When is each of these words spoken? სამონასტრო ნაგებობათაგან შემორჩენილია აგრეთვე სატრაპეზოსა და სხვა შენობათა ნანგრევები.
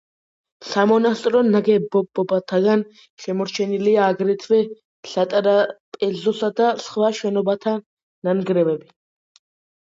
სამონასტრო 0.67 1.41
ნაგებობათაგან 1.55 2.81
შემორჩენილია 3.25 4.07
აგრეთვე 4.13 4.61
სატრაპეზოსა 5.11 6.51
და 6.61 6.71
სხვა 6.87 7.13
შენობათა 7.21 7.75
ნანგრევები. 8.31 8.91